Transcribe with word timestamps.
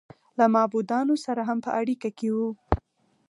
له 0.37 0.45
معبودانو 0.55 1.15
سره 1.25 1.41
هم 1.49 1.57
په 1.65 1.71
اړیکه 1.79 2.09
کې 2.17 2.29
و 2.35 2.37